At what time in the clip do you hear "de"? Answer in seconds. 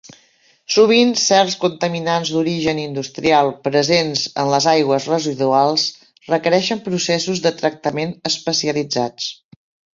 7.47-7.55